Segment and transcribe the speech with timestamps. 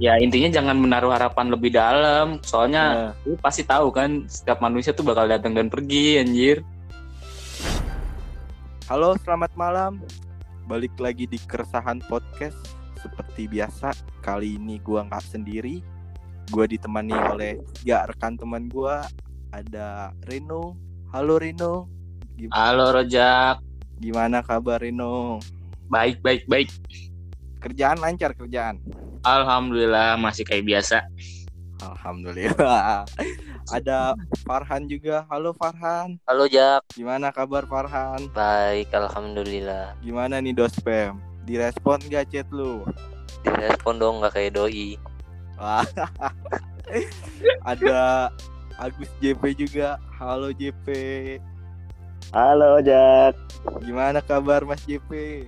[0.00, 4.96] ya intinya jangan menaruh harapan lebih dalam soalnya Nah, lu pasti tahu kan setiap manusia
[4.96, 6.64] tuh bakal datang dan pergi anjir
[8.90, 10.02] halo, selamat malam.
[10.66, 12.58] Balik lagi di Keresahan Podcast.
[12.98, 15.78] Seperti biasa, kali ini gua nggak sendiri.
[16.50, 19.06] Gua ditemani oleh tiga rekan teman gua.
[19.54, 20.74] Ada Reno.
[21.14, 21.86] Halo Reno.
[22.34, 23.62] Gim- halo rojak
[24.02, 25.38] Gimana kabar Reno?
[25.86, 26.74] baik baik baik
[27.62, 28.82] Kerjaan lancar kerjaan.
[29.22, 31.04] Alhamdulillah masih kayak biasa
[31.80, 33.08] Alhamdulillah.
[33.76, 34.12] Ada
[34.44, 35.24] Farhan juga.
[35.32, 36.20] Halo Farhan.
[36.28, 38.28] Halo Jak, Gimana kabar Farhan?
[38.36, 41.16] baik Alhamdulillah Gimana nih Dospem?
[41.48, 42.84] Direspon gak chat lu?
[43.40, 45.00] Direspon dong gak kayak doi.
[47.64, 48.28] Ada
[48.80, 49.96] Agus JP juga.
[50.16, 50.84] Halo JP.
[52.32, 53.34] Halo Jack,
[53.84, 55.44] Gimana kabar Mas JP?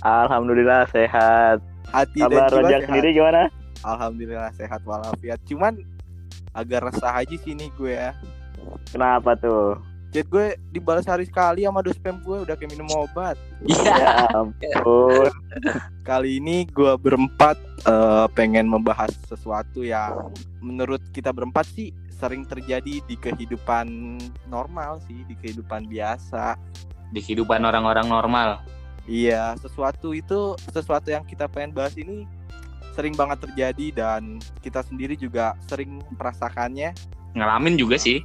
[0.00, 1.60] Alhamdulillah sehat.
[1.88, 2.88] Hati Kabar dan jiwa Rojak sehat.
[2.88, 3.42] sendiri gimana?
[3.80, 5.38] Alhamdulillah sehat walafiat.
[5.44, 5.80] Cuman
[6.52, 8.12] agak resah aja sini gue ya.
[8.88, 9.78] Kenapa tuh?
[10.08, 13.36] Chat gue dibalas hari sekali sama Dospem gue udah kayak minum obat.
[13.62, 15.28] iya Ya ampun.
[16.08, 20.32] Kali ini gue berempat eh, pengen membahas sesuatu yang
[20.64, 24.16] menurut kita berempat sih sering terjadi di kehidupan
[24.48, 26.56] normal sih, di kehidupan biasa.
[27.08, 28.60] di kehidupan orang-orang normal
[29.08, 32.28] Iya, sesuatu itu sesuatu yang kita pengen bahas ini
[32.92, 34.22] sering banget terjadi dan
[34.60, 36.92] kita sendiri juga sering merasakannya.
[37.30, 38.18] ngalamin juga sih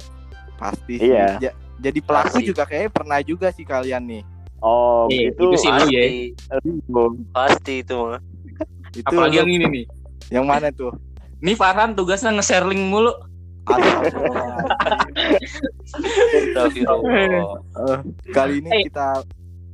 [0.54, 1.08] Pasti sih.
[1.08, 1.38] Iya.
[1.40, 2.46] Ja- jadi pelaku Pasti.
[2.46, 4.22] juga kayaknya pernah juga sih kalian nih.
[4.60, 6.04] Oh, Iya, itu itu sih lu ya.
[7.30, 8.20] Pasti itu mah
[8.90, 9.84] Itu apalagi yang ini nih
[10.30, 10.92] yang mana tuh?
[11.38, 13.12] Nih Farhan tugasnya nge-share link mulu.
[13.64, 14.56] Astagfirullah.
[16.32, 17.98] Astagfirullah Eh,
[18.30, 18.82] kali ini Eh.
[18.84, 19.20] kita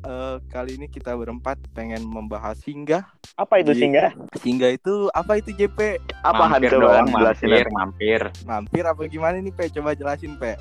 [0.05, 3.05] eh, kali ini kita berempat pengen membahas singgah.
[3.37, 4.13] Apa itu singgah?
[4.41, 6.01] Singgah itu apa itu JP?
[6.25, 7.49] Apaan mampir coba doang, jelasin?
[7.49, 8.21] mampir, mampir.
[8.45, 9.69] Mampir apa gimana nih Pe?
[9.73, 10.57] Coba jelasin Pe.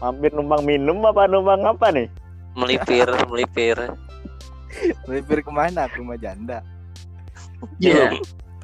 [0.00, 2.08] Mampir numpang minum apa numpang apa nih?
[2.56, 3.78] Melipir, melipir
[5.06, 5.86] Melipir ke mana?
[5.88, 6.64] Ke rumah janda.
[7.80, 8.16] Iya.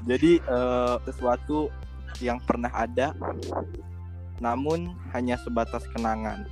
[0.06, 1.68] Jadi eh, sesuatu
[2.24, 3.12] yang pernah ada
[4.40, 6.44] namun hanya sebatas kenangan.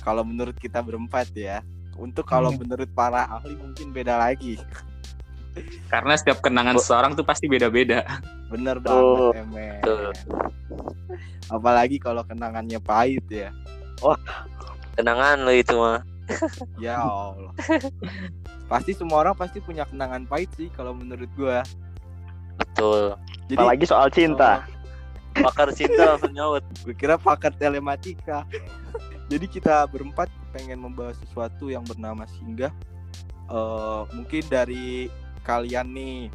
[0.00, 1.60] Kalau menurut kita berempat ya.
[1.94, 2.60] Untuk kalau Hmm.
[2.60, 4.58] menurut para ahli mungkin beda lagi.
[5.92, 8.02] Karena setiap kenangan seseorang tuh pasti beda-beda.
[8.50, 9.78] Bener banget emen.
[9.78, 10.10] Betul.
[11.46, 13.54] Apalagi kalau kenangannya pahit ya.
[14.94, 16.02] Kenangan lo itu mah
[16.82, 17.54] Ya Allah.
[18.64, 21.62] pasti semua orang pasti punya kenangan pahit sih kalau menurut gua.
[22.56, 23.14] Betul
[23.46, 24.66] Jadi Apalagi soal cinta.
[25.34, 26.34] Pakar cinta langsung
[26.82, 28.46] gue kira pakar telematika.
[29.26, 32.70] Jadi kita berempat pengen membahas sesuatu yang bernama singgah.
[33.50, 35.10] Eh mungkin dari
[35.42, 36.30] kalian nih,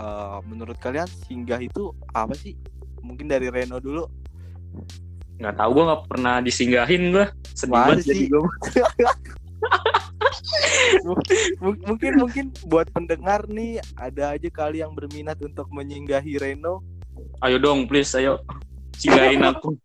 [0.00, 2.56] eh menurut kalian singgah itu apa sih?
[3.04, 4.08] Mungkin dari Reno dulu.
[5.36, 7.26] Nggak tahu gue nggak pernah disinggahin gue.
[7.52, 8.28] Sedih banget jadi sih?
[8.32, 8.42] gue.
[11.60, 16.80] Mungkin mungkin buat pendengar nih ada aja kali yang berminat untuk menyinggahi Reno.
[17.44, 18.40] Ayo dong please, ayo.
[18.96, 19.76] Singgahin aku.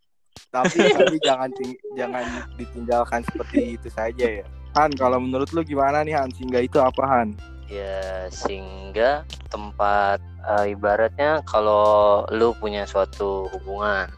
[0.52, 2.24] Tapi tapi jangan ting- jangan
[2.56, 4.46] ditinggalkan seperti itu saja ya.
[4.72, 6.32] Han, kalau menurut lu gimana nih Han?
[6.32, 7.36] Singgah itu apa Han?
[7.68, 14.12] Ya sehingga tempat eh, ibaratnya kalau lu punya suatu hubungan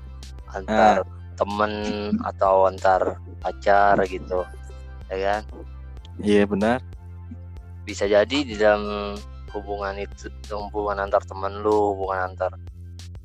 [0.50, 1.02] antar
[1.34, 1.74] temen
[2.22, 4.46] atau antar pacar gitu
[5.10, 5.42] ya kan
[6.22, 6.78] Iya benar.
[7.84, 9.18] bisa jadi di dalam
[9.52, 12.54] hubungan itu hubungan antar temen lu hubungan antar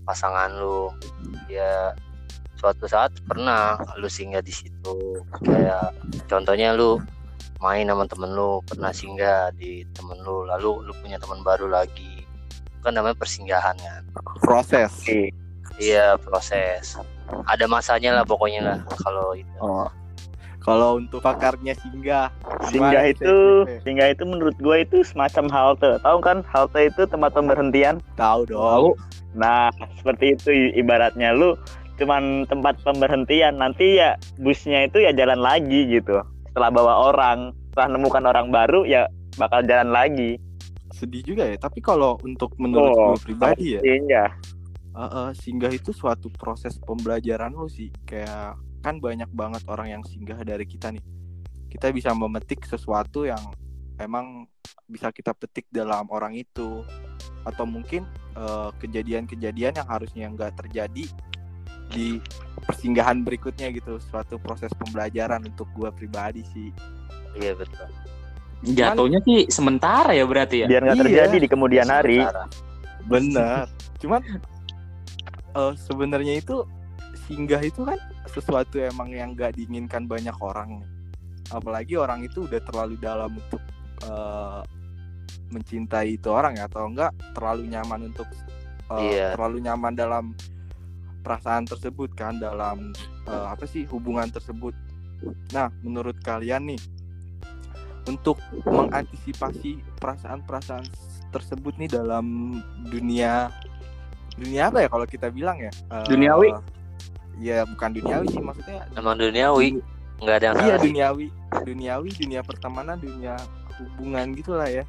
[0.03, 0.89] pasangan lu
[1.47, 1.93] ya
[2.59, 5.23] suatu saat pernah lu singgah di situ.
[5.47, 5.95] Kayak
[6.27, 6.99] contohnya lu
[7.63, 12.27] main sama temen lu pernah singgah di temen lu lalu lu punya teman baru lagi.
[12.83, 14.03] Kan namanya persinggahan kan?
[14.43, 14.91] Proses.
[15.79, 16.99] Iya proses.
[17.47, 19.59] Ada masanya lah pokoknya lah kalau itu.
[19.63, 19.87] Oh,
[20.59, 22.29] Kalau untuk pakarnya singgah,
[22.69, 25.97] singgah itu, singgah itu menurut gue itu semacam halte.
[26.05, 26.45] Tahu kan?
[26.45, 28.05] Halte itu tempat pemberhentian?
[28.21, 28.93] tahu dong.
[29.33, 31.33] Nah, seperti itu ibaratnya.
[31.33, 31.57] Lu
[31.99, 33.59] cuman tempat pemberhentian.
[33.59, 36.23] Nanti ya busnya itu ya jalan lagi gitu.
[36.49, 37.39] Setelah bawa orang,
[37.71, 40.39] setelah nemukan orang baru ya bakal jalan lagi.
[40.95, 41.59] Sedih juga ya.
[41.59, 44.25] Tapi kalau untuk menurut Oh, gue pribadi ya, Iya.
[44.99, 47.91] eh, eh, singgah itu suatu proses pembelajaran lo sih.
[48.07, 51.03] Kayak kan banyak banget orang yang singgah dari kita nih.
[51.69, 53.43] Kita bisa memetik sesuatu yang
[54.01, 54.49] emang
[54.89, 56.83] bisa kita petik dalam orang itu
[57.45, 61.07] atau mungkin eh, kejadian-kejadian yang harusnya nggak terjadi
[61.89, 62.21] di
[62.63, 66.69] persinggahan berikutnya gitu suatu proses pembelajaran untuk gua pribadi sih
[67.35, 67.89] iya betul
[68.59, 70.67] Jatuhnya sih sementara ya berarti ya.
[70.67, 71.05] Biar nggak Iya.
[71.07, 72.19] terjadi di kemudian hari.
[72.19, 72.45] Sementara.
[73.07, 73.65] bener
[73.97, 74.21] cuman
[75.55, 76.67] eh, sebenarnya itu
[77.25, 77.97] singgah itu kan
[78.27, 80.89] sesuatu emang yang gak diinginkan banyak orang nih.
[81.49, 83.63] apalagi orang itu udah terlalu dalam untuk
[84.03, 84.61] eh,
[85.49, 88.29] mencintai itu orang ya atau enggak terlalu nyaman untuk
[88.93, 89.27] eh, Iya.
[89.33, 90.25] terlalu nyaman dalam
[91.23, 92.93] perasaan tersebut kan dalam
[93.27, 94.75] eh, apa sih hubungan tersebut.
[95.53, 96.81] Nah menurut kalian nih
[98.09, 100.87] untuk mengantisipasi perasaan-perasaan
[101.29, 102.57] tersebut nih dalam
[102.89, 103.53] dunia
[104.39, 105.73] dunia apa ya kalau kita bilang ya?
[105.93, 106.51] Eh, Duniawi?
[107.39, 109.79] ya bukan duniawi sih maksudnya Emang duniawi.
[110.19, 111.27] Nggak ada yang iya duniawi.
[111.63, 113.39] Duniawi dunia pertemanan dunia
[113.79, 114.83] hubungan gitulah ya.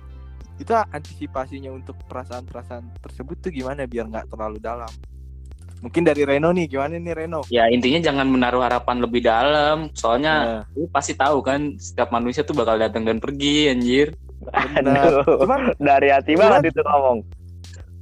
[0.58, 4.90] Itu antisipasinya untuk perasaan-perasaan tersebut tuh gimana biar nggak terlalu dalam
[5.80, 9.88] mungkin dari Reno nih gimana nih Reno Ya intinya jangan menaruh harapan lebih dalam.
[9.94, 14.12] Soalnya Nah, lu pasti tahu kan setiap manusia tuh bakal datang dan pergi anjir.
[14.74, 15.04] benar.
[15.20, 17.18] Aduh, cuman dari hati Cuman- banget itu ngomong.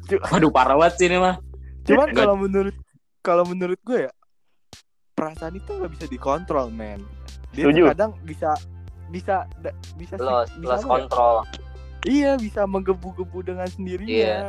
[0.07, 1.35] Waduh parah banget sih ini mah.
[1.83, 2.75] cuman kalau menurut
[3.21, 4.11] kalau menurut gue ya
[5.13, 6.99] perasaan itu nggak bisa dikontrol men
[7.49, 8.51] dia kadang bisa
[9.07, 10.91] bisa da- bisa sih- Los, bisa los apa ya?
[10.99, 11.35] kontrol.
[12.03, 14.39] iya bisa menggebu-gebu dengan sendirinya Iya.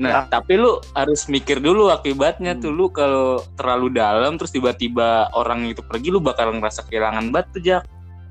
[0.00, 2.60] Nah, tapi lu harus mikir dulu akibatnya Hmm.
[2.60, 7.46] tuh lu kalau terlalu dalam terus tiba-tiba orang itu pergi lu bakal ngerasa kehilangan banget
[7.50, 7.82] tuh Jak.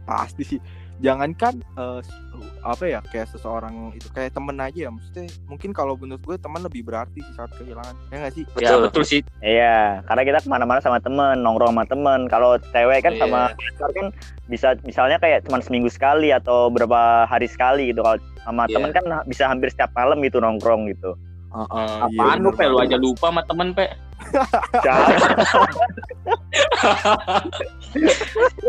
[0.02, 0.60] pasti sih
[0.98, 2.16] jangankan eh, s-
[2.64, 6.60] apa ya kayak seseorang itu kayak temen aja ya maksudnya mungkin kalau menurut gue teman
[6.62, 8.80] lebih berarti sih saat kehilangan ya nggak sih Ya Betul.
[8.82, 9.22] betul sih.
[9.40, 12.20] Iya, karena kita ke mana-mana sama temen, nongkrong sama temen.
[12.26, 13.22] Kalau cewek kan Iya.
[13.22, 14.08] sama pacar kan
[14.48, 18.02] bisa misalnya kayak cuma seminggu sekali atau berapa hari sekali gitu.
[18.02, 18.74] Kalau sama Iya.
[18.74, 21.14] temen kan bisa hampir setiap malam gitu nongkrong gitu.
[21.58, 23.90] Iya, Apaan lu bener pe lu aja lupa sama temen pe.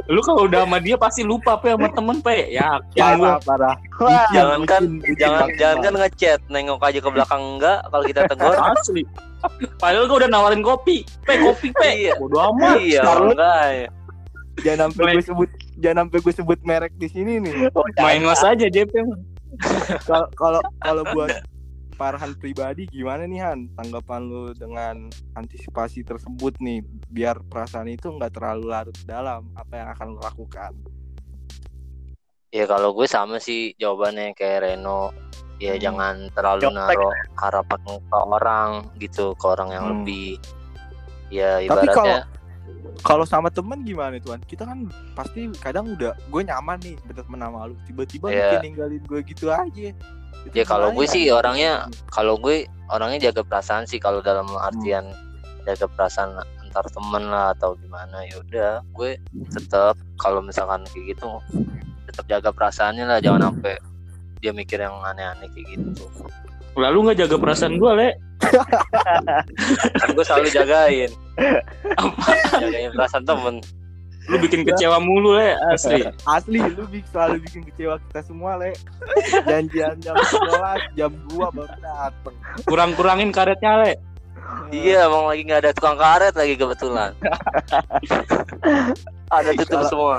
[0.09, 2.49] Lu kalau udah sama dia pasti lupa pe sama temen pe.
[2.49, 3.77] Ya, ya parah parah
[4.33, 4.83] jangan kan
[5.21, 9.05] jangan jangan kan ngechat nengok aja ke belakang enggak kalau kita tegur asli.
[9.77, 11.05] Padahal gua udah nawarin kopi.
[11.29, 12.09] Pe kopi pe.
[12.09, 12.17] Iya.
[12.17, 12.81] Bodo amat.
[12.81, 13.89] iya enggak ya.
[14.59, 17.71] jangan sampai gue sebut jangan sampai gue sebut merek di sini nih
[18.03, 18.91] Main los aja JP
[20.35, 21.31] kalau kalau buat
[21.99, 23.75] Farhan pribadi gimana nih Han?
[23.75, 26.79] Tanggapan lu dengan antisipasi tersebut nih
[27.11, 30.73] biar perasaan itu nggak terlalu larut dalam apa yang akan lu lakukan?
[32.49, 35.11] Ya kalau gue sama sih jawabannya kayak Reno.
[35.59, 35.83] Ya Hmm.
[35.83, 38.71] jangan terlalu naruh harapan ke orang
[39.03, 39.93] gitu ke orang yang Hmm.
[39.99, 40.39] lebih
[41.35, 42.23] ya Tapi ibaratnya
[43.03, 44.39] kalau sama temen gimana tuan?
[44.39, 44.87] Kita kan
[45.19, 47.75] pasti kadang udah gue nyaman nih berteman sama lu.
[47.91, 49.91] Tiba-tiba mungkin ninggalin gue gitu aja
[50.57, 55.13] Ya, kalau gue sih orangnya kalau gue orangnya jaga perasaan sih kalau dalam artian
[55.69, 59.21] jaga perasaan antar temen lah atau gimana ya udah gue
[59.53, 61.29] tetap kalau misalkan kayak gitu
[62.09, 63.77] tetap jaga perasaannya lah jangan sampai
[64.39, 66.07] dia mikir yang aneh-aneh kayak gitu.
[66.79, 68.11] Lalu nggak jaga perasaan gua, Le.
[69.99, 71.11] kan gue selalu jagain.
[72.63, 73.59] Jagain perasaan temen
[74.29, 76.05] Lu bikin kecewa mulu, Le, asli.
[76.37, 78.77] asli lu bik- selalu bikin kecewa kita semua le.
[79.43, 82.37] Janjian jam 11 jam 2 baru dateng.
[82.63, 83.93] Kurang-kurangin karetnya, Le.
[84.69, 87.13] iya emang lagi nggak ada tukang karet lagi kebetulan.
[89.29, 90.17] Ada tutup Kalau- semua.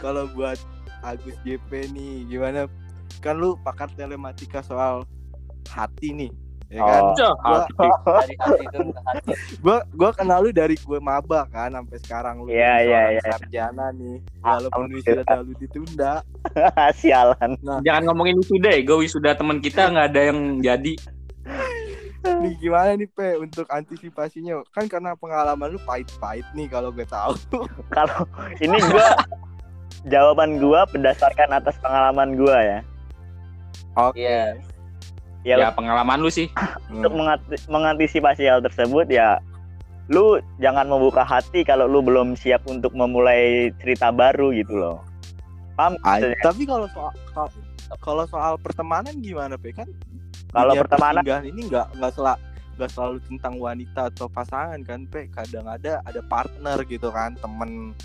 [0.00, 0.56] kalau buat
[1.02, 2.64] Agus JP nih gimana?
[3.20, 5.04] Kan lu pakar telematika soal
[5.68, 6.30] hati nih
[6.72, 7.12] ya kan Oh.
[7.36, 7.88] Gua- hati.
[8.16, 12.34] dari hati itu ke hati gua gua kenal lu dari gue maba kan sampai sekarang
[12.38, 13.22] lu Iya, iya, seorang iya.
[13.28, 15.20] sarjana nih walaupun Alhamdulillah.
[15.20, 16.12] wisuda lu ditunda
[16.98, 17.50] Sialan.
[17.80, 20.94] Jangan ngomongin wisuda, gue wisuda teman kita nggak ada yang jadi.
[22.22, 27.34] nih gimana nih pe untuk antisipasinya kan karena pengalaman lu pahit-pahit nih kalau gue tahu
[27.92, 28.22] Kalau
[28.56, 29.08] ini gua
[30.04, 32.78] jawaban gua berdasarkan atas pengalaman gua ya.
[33.96, 34.54] oke Iya.
[35.42, 36.46] Ya, Ya, pengalaman lu sih.
[36.88, 37.00] Hmm.
[37.00, 39.42] untuk mengat- mengantisipasi hal tersebut ya
[40.06, 44.98] lu jangan membuka hati kalau lu belum siap untuk memulai cerita baru gitu loh.
[45.72, 45.96] Paham?
[46.00, 46.36] Ah, maksudnya?
[46.42, 47.54] tapi kalau soal kalau-
[47.98, 49.88] kalau soal pertemanan gimana pe kan
[50.50, 52.36] Kalau pertemanan- ini nggak nggak sela
[52.76, 57.96] nggak selalu tentang wanita atau pasangan kan pe kadang ada ada partner gitu kan temen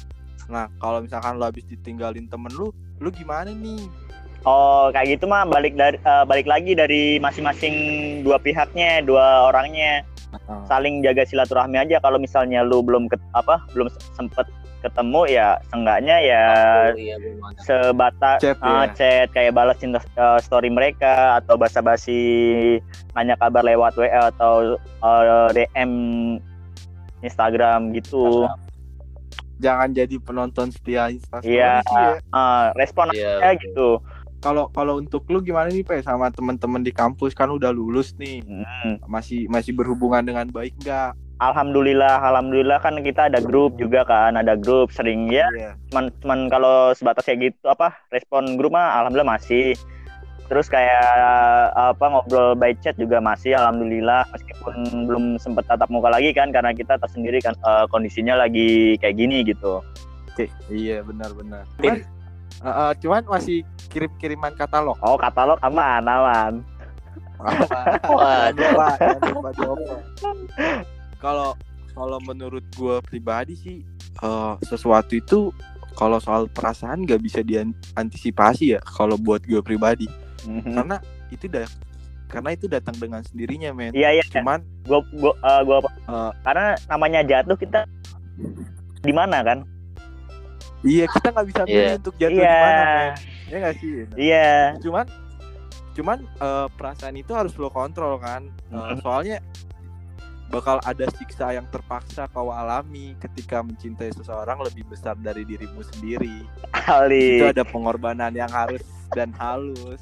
[0.45, 3.83] nah kalau misalkan lo habis ditinggalin temen lu lu gimana nih
[4.47, 7.75] Oh, kayak gitu mah balik dari eh, balik lagi dari masing-masing
[8.23, 10.07] dua pihaknya, dua orangnya
[10.63, 14.43] saling jaga silaturahmi aja kalau misalnya lu belum ket- apa belum sempet
[14.79, 17.15] ketemu ya seenggaknya ya Oh, iya
[17.57, 18.93] sebatas Chat, ah, ya.
[18.93, 22.19] chat kayak balas cinta eh, story mereka atau basa-basi
[23.15, 25.91] nanya kabar lewat WA atau eh, DM
[27.19, 28.45] Instagram gitu.
[29.57, 31.81] jangan jadi penonton setia instastory Iya.
[31.81, 34.03] sih ya Ah, respon Iya, aja gitu.
[34.37, 38.45] Kalau kalau untuk lu gimana nih Pe sama teman-teman di kampus kan udah lulus nih.
[38.45, 39.01] Hmm.
[39.09, 41.17] Masih masih berhubungan dengan baik nggak?
[41.37, 45.45] Alhamdulillah, alhamdulillah kan kita ada grup juga kan, ada grup sering ya.
[45.53, 45.71] Iya.
[45.93, 49.77] Cuman, cuman kalau sebatas kayak gitu apa respon grup mah alhamdulillah masih.
[50.47, 51.11] Terus kayak
[51.75, 56.71] apa ngobrol by chat juga masih alhamdulillah meskipun belum sempat tatap muka lagi kan karena
[56.71, 59.83] kita tersendiri kan eh, kondisinya lagi kayak gini gitu.
[60.31, 61.67] Oke, iya benar-benar.
[62.57, 64.97] Cuman, eh, eh, cuman masih kirim-kiriman katalog.
[65.01, 66.53] Oh katalog aman aman.
[71.17, 71.53] Kalau
[71.93, 73.77] kalau menurut gue pribadi sih
[74.17, 75.49] eh, sesuatu itu
[75.97, 80.05] kalau soal perasaan nggak bisa diantisipasi ya kalau buat gue pribadi
[80.45, 80.77] Mhm.
[80.77, 80.97] karena
[81.27, 81.67] itu udah
[82.29, 84.23] karena itu datang dengan sendirinya men Iya iya.
[84.29, 87.83] cuman Gua gua eh, gua eh, karena namanya jatuh kita
[89.01, 89.65] di mana kan?
[90.81, 91.95] Iya kita nggak bisa milih Iya.
[91.95, 92.45] untuk jatuh Iya.
[92.51, 92.85] di mana
[93.47, 94.51] ya nggak sih Iya.
[94.79, 95.05] cuman
[95.93, 99.01] cuman eh, perasaan itu harus lo kontrol kan Mhm.
[99.01, 99.37] soalnya
[100.47, 106.39] bakal ada siksa yang terpaksa kau alami ketika mencintai seseorang lebih besar dari dirimu sendiri
[106.71, 107.41] Kali.
[107.41, 108.79] itu ada pengorbanan yang harus
[109.11, 109.99] dan halus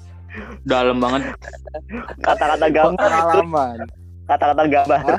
[0.61, 1.31] Dalam banget.
[2.19, 2.99] Kata-kata gambar.
[2.99, 3.77] pengalaman
[4.27, 5.15] Kata-kata gambar.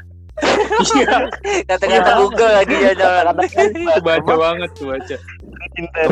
[0.93, 1.17] Iya,
[1.65, 3.35] Kata-kata Google lagi ya jangan.
[3.41, 5.17] itu baca banget tuh baca.
[5.75, 6.09] Pinter.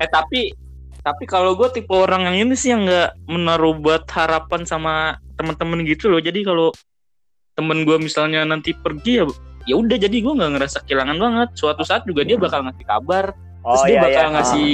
[0.00, 0.52] Eh tapi
[1.00, 5.80] tapi kalau gue tipe orang yang ini sih yang nggak menaruh buat harapan sama teman-teman
[5.88, 6.20] gitu loh.
[6.20, 6.68] Jadi kalau
[7.56, 9.24] temen gue misalnya nanti pergi ya
[9.68, 11.48] ya udah jadi gue nggak ngerasa kehilangan banget.
[11.56, 13.32] Suatu saat juga dia bakal ngasih kabar.
[13.60, 14.34] Terus Oh dia iya bakal iya.
[14.40, 14.70] ngasih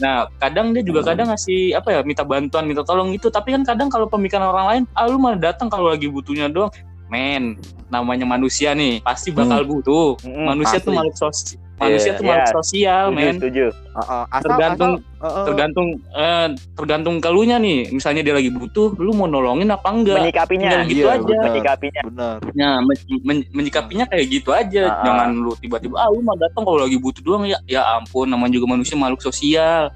[0.00, 3.28] Nah, kadang dia juga kadang ngasih apa ya, minta bantuan, minta tolong gitu.
[3.28, 6.72] Tapi kan kadang kalau pemikiran orang lain, ah lu malah datang kalau lagi butuhnya doang.
[7.12, 7.60] Men,
[7.92, 10.16] namanya manusia nih, pasti bakal butuh.
[10.24, 10.96] Mm-mm, Manusia tuh pasti.
[10.96, 11.60] makhluk sosial.
[11.80, 12.52] Manusia Iya, tuh makhluk iya.
[12.52, 13.34] sosial, Setuju, men.
[13.34, 13.64] setuju.
[13.64, 16.46] Uh, uh, asal, Tergantung- asal, uh, uh, Tergantung eh,
[16.76, 17.80] tergantung ke lu nya nih.
[17.88, 20.20] Misalnya dia lagi butuh, lu mau nolongin apa enggak?
[20.20, 20.68] Menyikapinya.
[20.68, 21.24] Tinggal gitu Iya, aja.
[21.24, 21.44] benar.
[21.48, 22.02] Menyikapinya.
[22.04, 24.82] bener Nah, men- men- menyikapinya kayak gitu aja.
[24.84, 25.02] Ah, ah.
[25.02, 27.56] Jangan lu tiba-tiba ah lu mah datang kalau lagi butuh doang ya.
[27.64, 29.88] Ya ampun, namanya juga manusia makhluk sosial.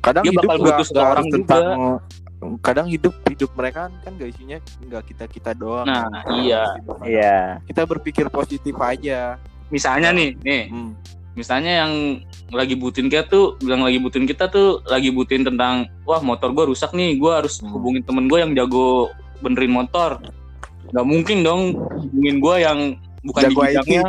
[0.00, 1.64] kadang Dia hidup bakal butuh seseorang tentang
[2.60, 6.76] kadang hidup hidup mereka kan kan gak isinya nggak kita kita doang Nah, iya.
[7.00, 7.36] Iya.
[7.64, 10.92] kita berpikir positif aja Misalnya nih, nih, Hmm.
[11.34, 11.92] misalnya yang
[12.48, 16.64] lagi butuhin kita tuh bilang lagi butuhin kita tuh lagi butuhin tentang wah motor gua
[16.64, 17.74] rusak nih gua harus Hmm.
[17.74, 20.22] hubungin temen gue yang jago benerin motor
[20.86, 22.78] nggak mungkin dong hubungin gua yang
[23.20, 24.04] bukan Jago di bidangnya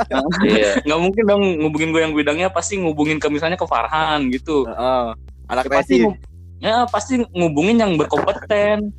[0.50, 0.70] Iya.
[0.82, 5.06] nggak mungkin dong ngubungin gue yang bidangnya pasti ngubungin ke misalnya ke Farhan gitu Heeh.
[5.46, 6.20] anak Ya, pasti ngub-
[6.58, 8.90] ya pasti ngubungin yang berkompeten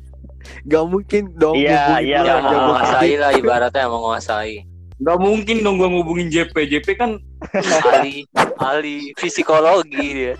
[0.64, 4.54] nggak mungkin dong Iya, iya, Yang menguasai lah ibaratnya yang menguasai.
[4.96, 7.10] Nggak mungkin dong gue ngubungin JP JP kan
[7.52, 8.24] ahli
[8.56, 10.34] ahli psikologi dia.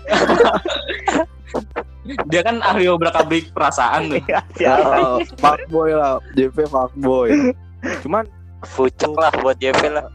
[2.25, 4.91] dia kan ahli obrak abrik perasaan tuh Iya, siapa?
[4.97, 7.53] Oh, fuckboy lah JP fuckboy
[8.01, 8.25] cuman
[8.65, 10.09] Fucek lah buat JP lah.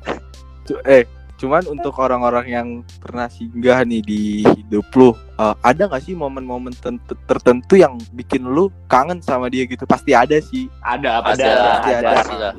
[0.84, 1.06] eh
[1.38, 2.68] cuman untuk orang-orang yang
[2.98, 8.42] pernah singgah nih di hidup lu eh, ada nggak sih momen-momen ten- tertentu yang bikin
[8.42, 12.50] lu kangen sama dia gitu pasti ada sih ada Ada pasti Ada, ada, pasti ada.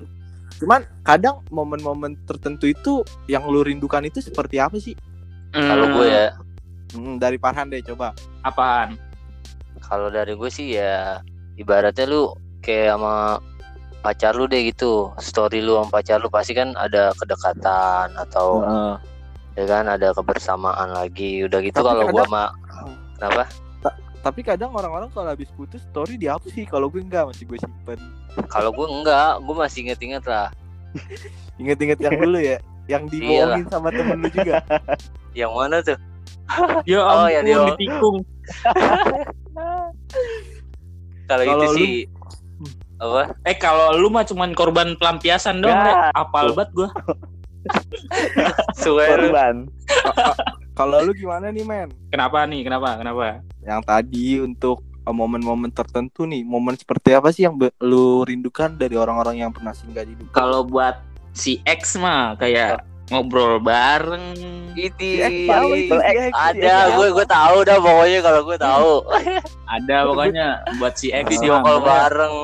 [0.64, 2.94] Cuman kadang momen-momen tertentu itu
[3.28, 4.96] yang lu rindukan itu seperti apa sih
[5.52, 6.26] Kalau gue ya,
[6.94, 8.98] Hmm, dari Farhan deh coba apaan
[9.82, 11.20] kalau dari gue sih ya
[11.58, 13.42] ibaratnya lu kayak sama
[14.00, 15.10] pacar lu deh gitu.
[15.18, 18.94] Story lu sama pacar lu pasti kan ada kedekatan atau Heeh.
[19.58, 21.42] ya kan ada kebersamaan lagi.
[21.44, 22.44] Udah gitu kalau gua kadang- sama
[23.18, 23.44] kenapa?
[24.24, 28.00] Tapi kadang orang-orang kalau habis putus story dihapus sih kalau gue enggak masih gue simpen
[28.48, 30.48] Kalau gue enggak, gue masih inget-inget lah.
[31.62, 34.64] inget-inget yang dulu ya yang dibohongin sama temen lu juga
[35.40, 35.98] Yang mana tuh?
[36.90, 38.18] ya Oh, ampun ya dia- ditikung
[41.26, 41.92] Kalau itu lu- sih
[42.96, 43.36] apa?
[43.44, 46.08] eh kalau lu mah cuman korban pelampiasan dong Ya.
[46.08, 46.16] Le.
[46.16, 46.90] apal banget gua
[48.74, 49.20] Swear.
[49.24, 49.68] Korban.
[50.74, 51.90] Kalau lu gimana nih men?
[52.10, 52.66] Kenapa nih?
[52.66, 52.98] Kenapa?
[52.98, 53.46] Kenapa?
[53.62, 58.98] Yang tadi untuk uh, momen-momen tertentu nih momen seperti apa sih yang lu rindukan dari
[58.98, 60.98] orang-orang yang pernah singgah di hidup kalau buat
[61.34, 64.34] si X mah kayak ngobrol bareng.
[64.74, 66.32] Itu Si X tahu itu, si X, si X.
[66.34, 68.94] Ada gue gue tahu dah pokoknya kalau gue tahu.
[69.70, 70.48] Ada pokoknya
[70.82, 72.36] buat si X video call bareng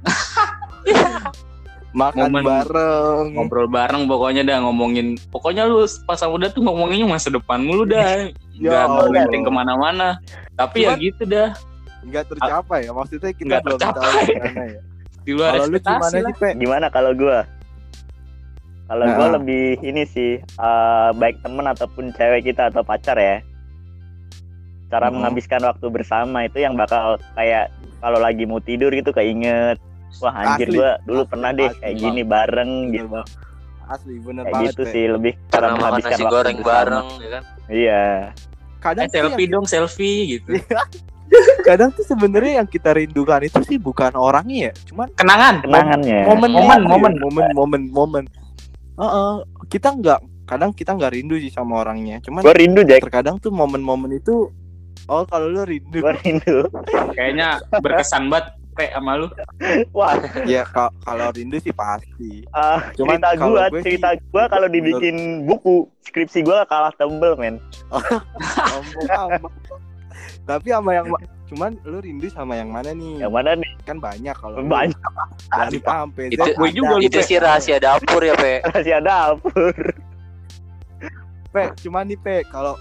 [1.92, 7.06] makan Momen- bareng ngobrol bareng pokoknya dah ngomongin pokoknya lu pas sama udah tuh ngomonginnya
[7.08, 10.08] masa depan mulu dah Ya nggak ngomongin ke mana-mana
[10.54, 11.48] tapi ya Cuman- gitu dah
[12.02, 14.24] nggak tercapai ya maksudnya kita Nggak belum tahu tercapai.
[14.24, 14.80] gimana ya
[15.20, 17.38] di luar kalau lu gimana lah sih pe Gimana kalau gua?
[18.86, 19.32] Kalau gua Nah.
[19.36, 23.38] lebih ini sih eh, baik temen ataupun cewek kita atau pacar ya.
[24.88, 25.14] cara Mhm.
[25.14, 29.78] menghabiskan waktu bersama itu yang bakal kayak kalau lagi mau tidur gitu keinget
[30.18, 30.76] wah anjir Asli.
[30.76, 32.02] gua dulu Asli, pernah deh asli, kayak Bang.
[32.02, 33.06] gini bareng gitu.
[33.86, 34.70] Asli bener kayak banget.
[34.70, 36.70] gitu sih lebih cara menghabiskan nasi waktu goreng bersama.
[36.72, 38.04] bareng ya kan iya
[38.80, 40.50] Kadang Eh, tuh yang selfie dong selfie gitu
[41.68, 46.50] kadang tuh sebenarnya yang kita rindukan itu sih bukan orangnya ya cuman kenangan kenangannya momen
[46.50, 47.12] Momen, itu ya, momen.
[47.20, 48.24] momen momen momen
[48.96, 49.32] Heeh,
[49.66, 53.48] kita nggak kadang kita nggak rindu sih sama orangnya cuman gua rindu Jack terkadang tuh
[53.48, 54.50] momen-momen itu
[55.06, 56.66] oh kalau lu rindu gua rindu
[57.12, 59.28] kayaknya berkesan banget pe sama lu.
[59.96, 60.16] Wah.
[60.42, 62.48] Ya ka- kalau rindu sih pasti.
[62.50, 67.36] Ah, Cuman cerita gua gue sih- cerita gua kalau dibikin buku skripsi gua kalah tebel
[67.36, 67.60] men.
[70.42, 73.20] Tapi sama yang ma- cuman lu rindu sama yang mana nih?
[73.20, 73.70] Yang mana nih?
[73.84, 74.98] Kan banyak kalau banyak.
[75.46, 78.64] Dari A sampai Z Itu- gue juga itu sih rahasia dapur ya pe.
[78.64, 79.74] Rahasia dapur.
[81.50, 82.78] Pe, cuman nih Pe, kalau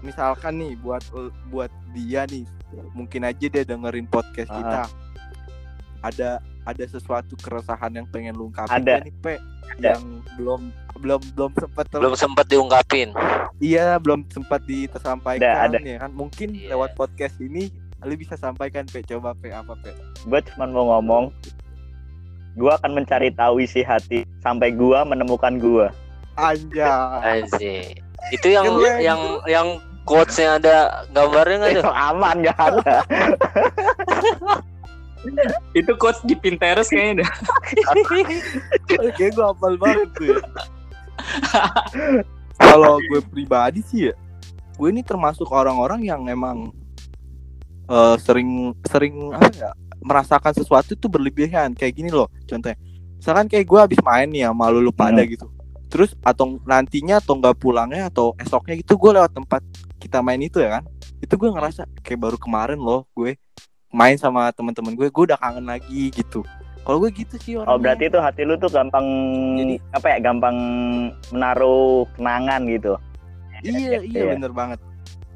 [0.00, 1.02] misalkan nih buat
[1.48, 2.42] buat dia nih,
[2.90, 4.56] mungkin aja dia dengerin podcast Ah.
[4.58, 4.82] kita.
[6.00, 9.00] Ada ada sesuatu keresahan yang pengen lu ungkapin Ada.
[9.00, 9.34] nih Pe
[9.74, 9.96] Ada.
[9.96, 10.02] yang
[10.36, 10.60] belum
[11.00, 13.08] belum belum sempat belum sempet diungkapin
[13.58, 15.78] iya belum sempat ditersampaikan Ada, ada.
[15.80, 16.76] ya kan mungkin Iya.
[16.76, 19.96] lewat podcast ini lu bisa sampaikan Pe coba Pe apa Pe
[20.28, 21.32] gua cuma mau ngomong
[22.54, 25.88] gua akan mencari tahu isi hati sampai gua menemukan gua
[26.36, 27.96] Anjir.
[28.30, 28.98] itu yang Keren.
[29.00, 29.68] yang yang
[30.04, 30.76] quotesnya ada
[31.10, 32.96] gambarnya nggak tuh aman gak ada
[35.74, 37.32] itu quotes di Pinterest kayaknya dah.
[39.18, 40.38] Kayak gue hafal banget tuh ya.
[42.58, 44.14] Kalau gue pribadi sih ya,
[44.78, 46.70] gue ini termasuk orang-orang yang emang
[47.86, 49.70] eh, sering sering apa ya
[50.02, 51.74] merasakan sesuatu itu berlebihan.
[51.74, 52.78] Kayak gini loh contohnya.
[53.18, 55.30] Misalkan kayak gue habis main nih sama lu lu pada Hmm.
[55.30, 55.46] gitu.
[55.88, 59.62] Terus atau nantinya atau nggak pulangnya atau esoknya gitu gue lewat tempat
[59.98, 60.84] kita main itu ya kan.
[61.18, 63.34] Itu gue ngerasa kayak baru kemarin loh gue
[63.90, 66.44] main sama teman-teman gue gue udah kangen lagi gitu.
[66.80, 69.04] Kalau gue gitu sih orangnya oh berarti itu hati lu tuh gampang
[69.54, 70.56] Jadi- apa ya gampang
[71.28, 72.96] menaruh kenangan gitu.
[73.60, 74.24] Iya iya Iya.
[74.34, 74.78] bener banget.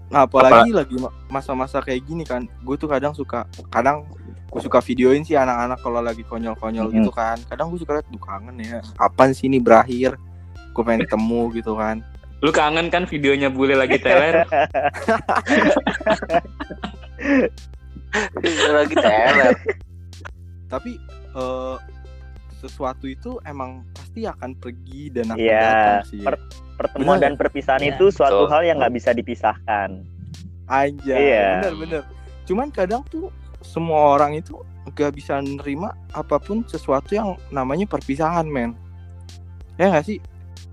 [0.08, 4.04] Nah apalagi lagi ma- masa-masa kayak gini kan gue tuh kadang suka kadang
[4.46, 6.94] gue suka videoin sih anak-anak kalau lagi konyol-konyol Mhm.
[6.98, 7.36] gitu kan.
[7.46, 10.16] Kadang gue suka liat duh kangen ya kapan sih ini berakhir?
[10.72, 12.00] Gue pengen ketemu gitu kan.
[12.40, 14.42] Lu kangen kan videonya bule lagi teler
[18.72, 19.56] lagi teler
[20.66, 20.96] tapi
[21.32, 21.76] eh,
[22.56, 26.42] sesuatu itu emang pasti akan pergi dan akan Iya, datang sih per-
[26.76, 27.24] pertemuan Bener.
[27.24, 28.52] dan perpisahan Iya, itu suatu betul.
[28.52, 29.90] hal yang nggak bisa dipisahkan
[30.64, 31.48] Anjay, Iya.
[31.60, 32.02] bener bener.
[32.42, 33.28] Cuman kadang tuh
[33.60, 34.56] semua orang itu
[34.90, 38.72] gak bisa nerima apa pun sesuatu yang namanya perpisahan, men.
[39.74, 40.18] Ya gak sih?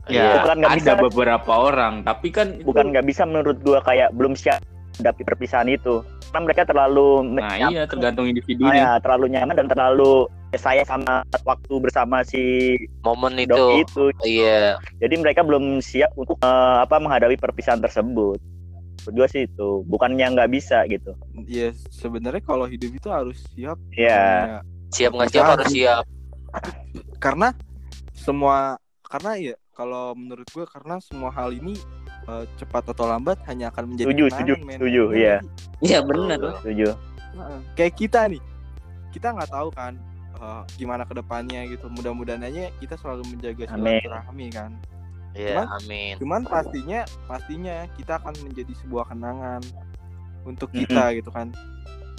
[0.08, 0.94] ya Bukan nggak ada bisa.
[1.04, 4.58] beberapa orang tapi kan itu- bukan nggak bisa menurut gua kayak belum siap
[5.00, 6.04] menghadapi perpisahan itu.
[6.30, 11.24] Karena mereka terlalu nah nyaman- iya tergantung individunya ya, terlalu nyaman dan terlalu saya sama
[11.48, 13.64] waktu bersama si momen itu.
[13.82, 14.04] itu.
[14.28, 14.78] Iya.
[15.00, 18.38] Jadi mereka belum siap untuk eh, apa menghadapi perpisahan tersebut.
[19.10, 21.16] Gua sih itu bukannya nggak bisa gitu.
[21.48, 23.80] Ya sebenarnya kalau hidup itu harus siap.
[23.96, 24.20] Iya.
[24.20, 24.62] namanya.
[24.92, 26.04] siap nggak siap harus siap.
[27.18, 27.56] Karena
[28.14, 28.78] semua
[29.10, 31.80] karena ya kalau menurut gue karena semua hal ini
[32.30, 34.78] eh, cepat atau lambat hanya akan menjadi kenangan, setuju, men.
[34.78, 35.04] setuju,
[35.80, 36.88] Iya benar setuju
[37.32, 37.60] Heeh.
[37.74, 38.42] Kayak kita nih,
[39.10, 39.94] kita nggak tahu kan
[40.36, 41.90] eh, gimana ke depannya gitu.
[41.90, 43.64] Mudah-mudahan aja kita selalu menjaga
[44.00, 44.72] silaturahmi kan.
[45.32, 49.62] iya Cuman- amin Cuman pastinya pastinya kita akan menjadi sebuah kenangan
[50.42, 51.54] untuk kita gitu kan.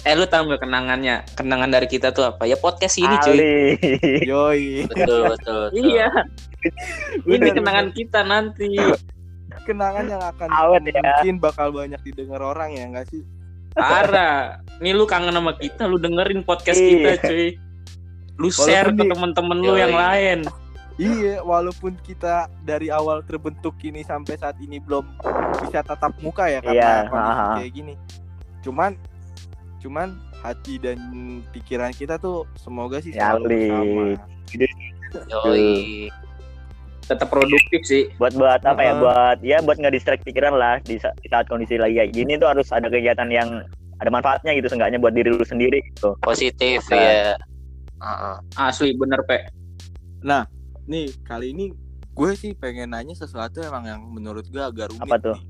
[0.01, 3.53] eh lu tahu nggak kenangannya kenangan dari kita tuh apa ya podcast ini cuy Ali
[4.25, 4.89] Yoi.
[4.89, 5.77] betul betul, betul.
[5.77, 6.09] iya
[7.21, 8.81] ini kenangan kita nanti
[9.61, 11.01] kenangan yang akan Awet ya.
[11.01, 13.23] mungkin bakal banyak didengar orang ya enggak sih?
[13.71, 16.91] parah nih lu kangen sama kita lu dengerin podcast Iya.
[16.91, 17.47] kita cuy
[18.35, 20.43] lu share ke di- temen-temen lu yang lain
[20.99, 25.07] Iya, walaupun kita dari awal terbentuk ini sampai saat ini belum
[25.57, 27.93] bisa tatap muka ya karena Iya, kondisi kayak gini.
[28.61, 28.91] Cuman
[29.81, 30.99] cuman hati dan
[31.49, 34.03] pikiran kita tuh semoga sih selalu bersama.
[35.41, 36.11] Yoi.
[37.05, 39.01] Tetap produktif sih buat buat apa ya Heeh.
[39.01, 42.37] buat ya buat nggak distract pikiran lah di, sa- di saat kondisi lagi kayak gini
[42.37, 43.65] tuh harus ada kegiatan yang
[43.97, 46.97] ada manfaatnya gitu seenggaknya buat diri lu sendiri gitu positif Nah.
[46.97, 47.33] ya
[48.01, 48.35] Heeh.
[48.57, 49.45] asli bener pe
[50.91, 51.71] Nih, kali ini
[52.11, 55.07] gue sih pengen nanya sesuatu emang yang menurut gue agak rumit.
[55.07, 55.37] Apa tuh?
[55.39, 55.47] nih.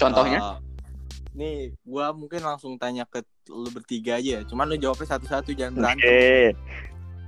[0.00, 0.56] contohnya Eh,
[1.36, 3.20] nih, gue mungkin langsung tanya ke
[3.52, 4.42] lu bertiga aja ya.
[4.48, 6.08] Cuman lu jawabnya satu-satu jangan berantem.
[6.08, 6.56] Oke.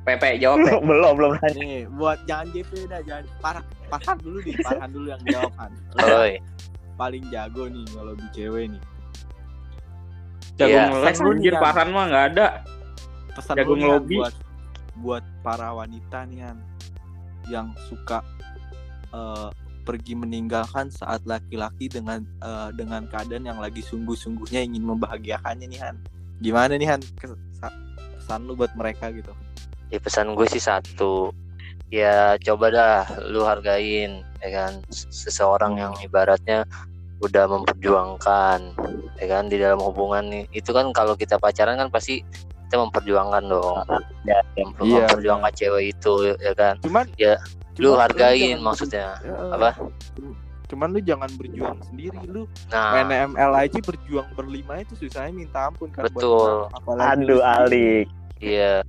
[0.09, 0.73] Pepe jawab Pe.
[0.88, 1.53] belum belum nanya.
[1.55, 3.64] Nih, buat jangan GP dah, jangan parah.
[3.87, 5.73] Parhan dulu nih, Parhan dulu yang jawab Han.
[6.01, 6.33] Oi.
[6.94, 8.83] paling jago nih kalau di cewek nih.
[10.57, 10.85] jago Iya.
[10.88, 11.62] ngeles anjir Yan.
[11.62, 12.47] Farhan mah nggak ada
[13.31, 14.16] pesan Jago ngelobi.
[14.18, 14.35] buat
[14.99, 16.59] buat para wanita nih Han,
[17.47, 18.18] yang suka
[19.09, 19.49] eh,
[19.85, 25.97] pergi meninggalkan saat laki-laki dengan eh, dengan keadaan yang lagi sungguh-sungguhnya ingin membahagiakannya nih Han.
[26.38, 27.79] Gimana nih Han Kes- sa-
[28.18, 29.31] pesan lu buat mereka gitu?
[29.88, 31.33] Ya pesan gue sih satu.
[31.88, 32.98] Ya coba dah
[33.33, 34.85] lu hargain ya kan?
[34.92, 36.68] Seseorang yang ibaratnya
[37.24, 38.77] udah memperjuangkan
[39.18, 39.48] ya kan?
[39.48, 40.44] Di dalam hubungan nih.
[40.53, 42.20] Itu kan kalau kita pacaran kan pasti
[42.68, 43.77] kita memperjuangkan dong.
[44.29, 44.64] Ya, ya.
[44.68, 46.74] Mem- Iya, memperjuangkan cewek itu ya kan?
[46.85, 47.40] Cuman Ya,
[47.72, 49.07] cuman lu hargain jangan maksudnya.
[49.24, 49.70] Ya, apa?
[50.68, 52.20] Cuman lu jangan berjuang sendiri.
[52.29, 52.92] Lu nah.
[53.01, 56.68] main ML aja berjuang berlima itu susahnya minta ampun kan buat Betul.
[56.77, 57.40] Apalagi Aduh.
[57.40, 58.07] Alik.
[58.40, 58.81] Iya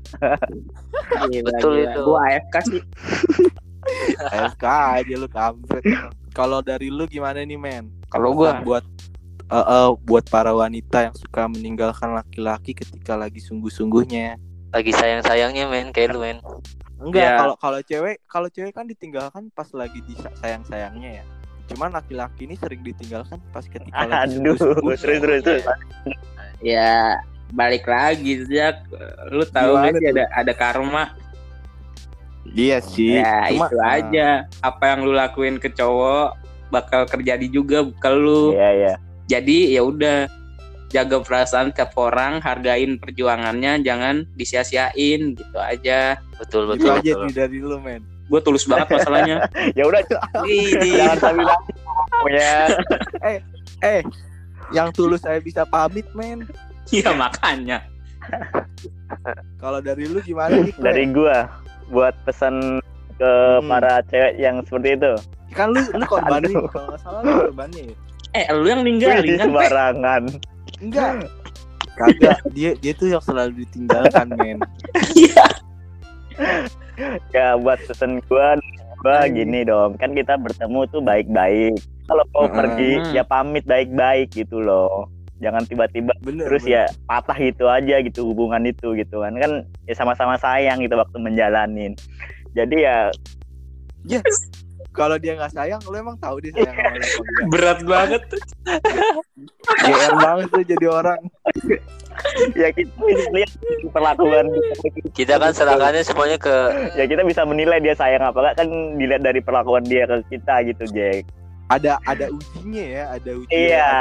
[1.26, 1.86] Gila, Betul gila.
[1.88, 2.00] itu.
[2.04, 2.82] gua AFK sih
[4.36, 5.84] AFK aja lu kampret.
[6.30, 7.90] Kalau dari lu gimana nih men?
[8.08, 8.86] kalau gua buat
[9.46, 14.38] eh, eh, buat para wanita yang suka meninggalkan laki-laki ketika lagi sungguh-sungguhnya.
[14.70, 16.38] lagi sayang sayangnya men kayak lu men
[17.00, 17.34] Enggak, Ya.
[17.40, 21.26] kalau kalau cewek kalau cewek kan ditinggalkan pas lagi di sayang-sayangnya ya.
[21.66, 25.00] Cuman laki-laki ini sering ditinggalkan pas ketika lagi Aduh, sungguh-sungguhnya.
[25.00, 25.64] terus terus terus.
[26.60, 27.16] ya
[27.50, 28.86] balik lagi sejak
[29.28, 31.04] lu tahu Gimana kan sih ada ada karma?
[32.48, 33.14] Iya sih.
[33.16, 34.28] ya Cuma- itu aja.
[34.60, 36.34] Apa yang lu lakuin ke cowok
[36.70, 38.54] bakal terjadi juga ke lu.
[38.54, 38.94] Iya, iya.
[39.28, 40.20] jadi ya udah.
[40.90, 46.18] Jaga perasaan tiap orang hargain perjuangannya jangan disia-siain gitu aja.
[46.36, 47.22] Betul Itu betul aja betul.
[47.22, 48.02] nih dari lu men.
[48.26, 49.46] gue tulus banget masalahnya.
[49.74, 50.02] Ya udah,
[50.82, 51.46] jangan sambil
[52.22, 52.50] punya
[53.82, 54.02] Eh,
[54.70, 56.50] yang tulus saya bisa pamit men.
[56.91, 57.80] Iya makanya
[59.58, 60.69] Kalau dari lu gimana nih?
[60.78, 61.49] Dari gua
[61.89, 62.78] buat pesan
[63.17, 63.65] ke Hmm.
[63.65, 65.13] para cewek yang seperti itu.
[65.49, 67.95] kan lu lu korbannya kalau nggak salah lu korbannya ya?
[68.32, 69.43] eh lu yang Wih, ninggalin kan Pe?
[69.43, 70.23] sembarangan.
[70.80, 71.10] enggak
[71.91, 74.62] kagak dia dia tuh yang selalu ditinggalkan men
[75.17, 75.47] iya
[77.34, 78.56] Ya buat pesan gua
[78.99, 79.34] gua Hmm.
[79.34, 79.95] gini dong.
[79.95, 81.75] Kan kita bertemu tuh baik-baik.
[82.06, 82.56] Kalau mau Hmm.
[82.56, 85.08] pergi ya pamit baik-baik gitu loh.
[85.39, 86.75] Jangan tiba-tiba bener terus bener.
[86.75, 89.34] ya patah gitu aja gitu hubungan itu gitu kan.
[89.39, 89.52] Kan
[89.88, 91.95] ya sama-sama sayang gitu waktu menjalanin.
[92.54, 93.12] Jadi ya
[94.91, 97.47] kalau dia nggak sayang lu emang tahu dia sayang sama lu apa enggak.
[97.56, 98.41] Berat banget tuh.
[99.88, 101.21] GR banget tuh jadi orang.
[102.60, 103.52] Ya kita bisa lihat
[103.95, 104.47] perlakuan
[105.15, 105.39] kita.
[105.39, 106.56] Kan serahkannya semuanya ke
[106.99, 108.67] ya kita bisa menilai dia sayang apa enggak kan
[108.99, 111.38] dilihat dari perlakuan dia ke kita gitu Jack
[111.70, 113.94] ada ada ujinya ya ada uji iya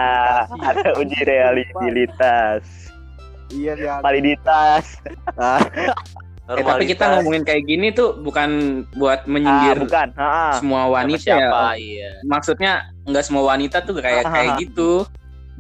[0.65, 2.63] ada uji realitas.
[3.49, 4.85] Iya ya validitas.
[6.49, 11.21] Eh, tapi kita ngomongin kayak gini tuh bukan buat ah, menyindir bukan ah, semua wanita
[11.37, 11.77] siapa ya.
[11.77, 12.11] iya.
[12.25, 12.73] Maksudnya
[13.05, 15.05] nggak semua wanita tuh kayak kayak gitu.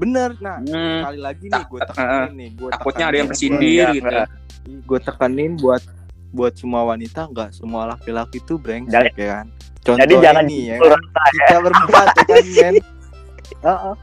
[0.01, 0.33] bener.
[0.40, 4.16] Nah Hmm, sekali lagi nih gue tekanin nih gue takutnya ada yang tersindir Iya, gitu.
[4.88, 5.83] gue tekanin buat
[6.33, 9.47] buat semua wanita nggak semua laki-laki tuh brengsek ya kan
[9.88, 10.77] contoh jadi jangan ini ya.
[10.77, 11.01] kan?
[11.33, 12.74] kita berempat ya kan men?
[13.59, 13.94] Heeh.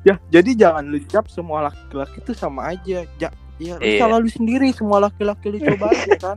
[0.00, 3.04] ya jadi jangan lu cap semua laki-laki tuh sama aja.
[3.16, 3.98] Ja, ya lu Iya.
[3.98, 6.36] salah lu sendiri semua laki-laki lu coba aja kan.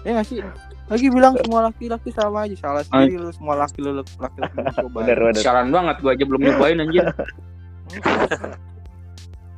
[0.00, 0.38] Ya nggak sih?
[0.86, 4.98] Lagi bilang semua laki-laki sama aja salah sendiri lu semua laki lu laki-laki lu coba
[5.02, 7.06] bener Sialan banget gua aja belum nyobain anjir.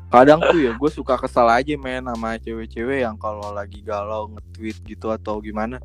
[0.09, 4.81] kadang tuh ya gue suka kesal aja men sama cewek-cewek yang kalau lagi galau nge-tweet
[4.87, 5.77] gitu atau gimana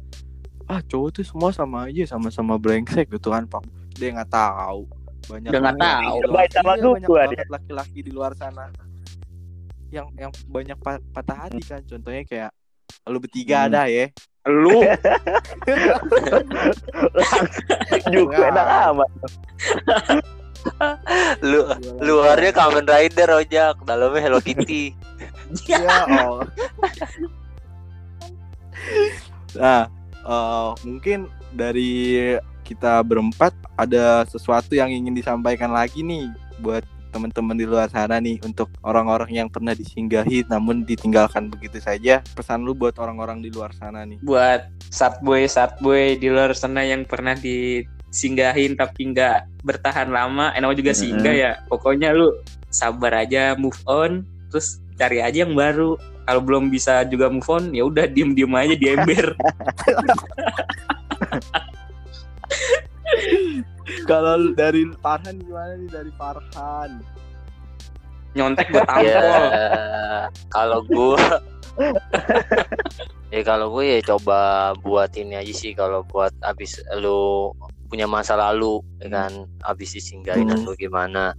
[0.67, 3.63] ah cowok tuh semua sama aja sama-sama brengsek gitu kan pak.
[3.95, 4.87] Dia nggak tahu.
[5.29, 6.17] Banyak Dia nggak banget tahu.
[6.31, 8.71] Baik sama iya, gua banyak banget laki-laki di luar sana.
[9.91, 11.81] Yang yang banyak pa- patah hati kan.
[11.85, 12.51] Contohnya kayak
[13.07, 13.67] lu bertiga Hmm.
[13.71, 14.05] ada ya.
[14.43, 14.75] Lu?
[18.11, 19.09] Juga enak amat.
[21.39, 21.59] Lu
[22.03, 23.75] luarnya Kamen Rider ojak.
[23.83, 24.91] Dalamnya Hello Kitty.
[25.67, 26.43] Ya Allah.
[29.53, 29.85] nah
[30.23, 32.33] eh, mungkin dari
[32.63, 36.31] kita berempat ada sesuatu yang ingin disampaikan lagi nih
[36.63, 42.25] buat teman-teman di luar sana nih untuk orang-orang yang pernah disinggahi namun ditinggalkan begitu saja
[42.33, 47.05] pesan lu buat orang-orang di luar sana nih buat satboy satboy di luar sana yang
[47.05, 51.51] pernah disinggahin tapi nggak bertahan lama, eh namanya juga singgah ya.
[51.71, 52.35] Pokoknya lu
[52.67, 55.95] sabar aja, move on, terus cari aja yang baru.
[56.23, 59.35] Kalau belum bisa juga move on, ya udah diem-diem aja di ember.
[64.07, 66.91] kalau dari Farhan gimana nih dari Farhan
[68.33, 69.45] Nyontek gue ya tampol.
[70.49, 71.21] kalau gua
[73.33, 74.39] ya kalau gue ya coba
[74.81, 77.53] buat ini aja sih kalau buat abis lu
[77.89, 79.31] punya masa lalu ya kan
[79.63, 80.57] abis disinggahin Hmm.
[80.57, 81.37] atau gimana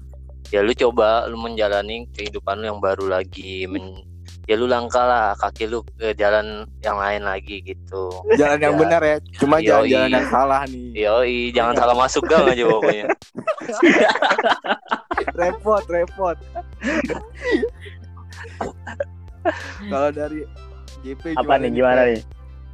[0.54, 4.06] ya lu coba lu menjalani kehidupan lu yang baru lagi Men-
[4.44, 6.46] ya lu langkah lah kaki lu ke jalan
[6.78, 8.80] yang lain lagi gitu Jalan yang Ya.
[8.80, 9.16] benar ya.
[9.36, 9.64] Cuma Yoi.
[9.64, 10.86] jangan jalan yang salah nih.
[10.94, 13.06] yoi jangan salah masuk gang aja pokoknya
[15.38, 16.36] repot repot
[19.86, 20.44] kalau dari
[21.02, 22.20] JP Apa nih gimana nih?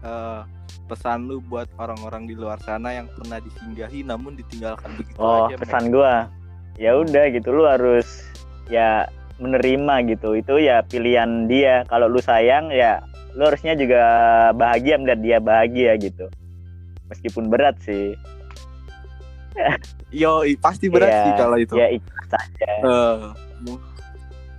[0.00, 0.40] Eh,
[0.86, 5.58] pesan lu buat orang-orang di luar sana yang pernah disinggahi namun ditinggalkan begitu Oh, aja
[5.58, 6.30] pesan gua.
[6.74, 8.06] Ya udah gitu lu harus
[8.66, 9.04] ya
[9.40, 10.36] menerima gitu.
[10.36, 11.82] Itu ya pilihan dia.
[11.88, 13.00] Kalau lu sayang ya
[13.34, 14.02] lu harusnya juga
[14.54, 16.28] bahagia melihat dia bahagia gitu.
[17.10, 18.14] Meskipun berat sih.
[20.14, 21.74] Yo, pasti berat Iya, sih kalau itu.
[21.74, 22.72] Ya ikhlas saja.
[23.62, 23.82] Mu-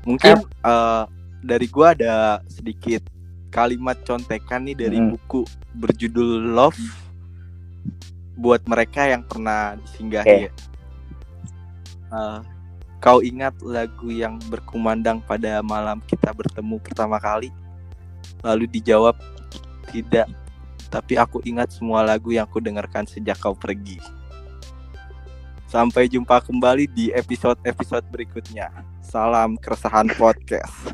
[0.04, 1.04] mungkin eh,
[1.42, 3.04] dari gua ada sedikit
[3.52, 5.12] kalimat contekan nih dari Mm.
[5.16, 5.44] buku
[5.76, 6.80] berjudul Love
[8.40, 10.48] buat mereka yang pernah disinggahi.
[10.48, 10.52] ya.
[12.12, 12.40] Eh,
[13.02, 17.50] kau ingat lagu yang berkumandang pada malam kita bertemu pertama kali?
[18.46, 19.18] Lalu dijawab
[19.90, 20.30] tidak.
[20.94, 23.98] Tapi aku ingat semua lagu yang ku dengarkan sejak kau pergi.
[25.66, 28.70] Sampai jumpa kembali di episode-episode berikutnya.
[29.02, 30.94] Salam keresahan podcast.